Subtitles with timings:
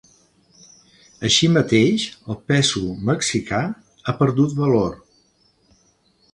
[1.29, 3.61] Així mateix, el peso mexicà
[4.13, 5.01] ha perdut valor.